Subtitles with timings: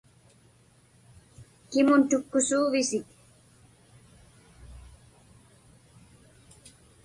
[1.69, 3.07] Kimun tukkusuuvisik?